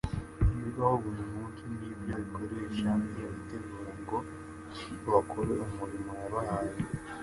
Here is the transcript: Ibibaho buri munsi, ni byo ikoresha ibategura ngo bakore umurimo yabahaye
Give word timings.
Ibibaho 0.55 0.95
buri 1.03 1.23
munsi, 1.33 1.61
ni 1.77 1.91
byo 1.99 2.13
ikoresha 2.23 2.89
ibategura 3.11 3.91
ngo 4.01 4.17
bakore 5.13 5.53
umurimo 5.67 6.11
yabahaye 6.21 6.75